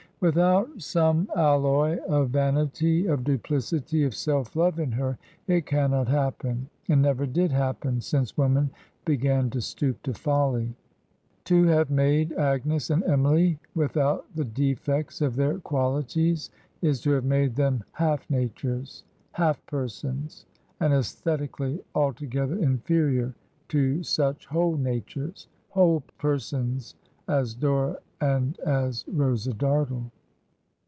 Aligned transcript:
Without 0.21 0.79
some 0.79 1.27
alloy 1.35 1.97
of 2.03 2.29
vanity, 2.29 3.07
of 3.07 3.23
duplicity, 3.23 4.03
of 4.03 4.13
self 4.13 4.55
love 4.55 4.77
in 4.77 4.91
her 4.91 5.17
it 5.47 5.65
cannot 5.65 6.07
happen, 6.07 6.69
and 6.87 7.01
never 7.01 7.25
did 7.25 7.51
happen 7.51 7.99
since 8.01 8.37
woman 8.37 8.69
began 9.03 9.49
to 9.49 9.59
stoop 9.59 9.99
to 10.03 10.13
folly. 10.13 10.75
To 11.45 11.63
have 11.63 11.89
made 11.89 12.33
Agnes 12.33 12.91
and 12.91 13.03
Emily 13.05 13.57
without 13.73 14.27
the 14.35 14.45
defects 14.45 15.21
of 15.21 15.35
their 15.37 15.57
qualities 15.57 16.51
is 16.83 17.01
to 17.01 17.13
have 17.13 17.25
made 17.25 17.55
them 17.55 17.83
half 17.93 18.29
natures, 18.29 19.03
half 19.31 19.65
persons, 19.65 20.45
and 20.79 20.93
aesthetically 20.93 21.81
altogether 21.95 22.59
inferior 22.59 23.33
to 23.69 24.03
such 24.03 24.45
whole 24.45 24.77
natures, 24.77 25.47
whole 25.69 26.03
persons, 26.19 26.93
as 27.27 27.55
Dora 27.55 27.97
and 28.19 28.59
as 28.59 29.03
Rosa 29.07 29.53
Dartle. 29.53 30.11